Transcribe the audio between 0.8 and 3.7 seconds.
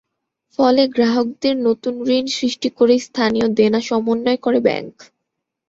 গ্রাহকের নতুন ঋণ সৃষ্টি করে স্থানীয়